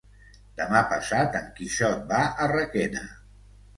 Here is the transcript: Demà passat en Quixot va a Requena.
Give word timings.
Demà 0.61 0.79
passat 0.93 1.37
en 1.41 1.45
Quixot 1.59 2.03
va 2.13 2.23
a 2.31 2.49
Requena. 2.57 3.05